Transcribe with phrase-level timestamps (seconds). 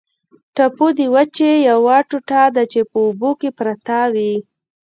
[0.55, 4.33] ټاپو د وچې یوه ټوټه ده چې په اوبو کې پرته وي.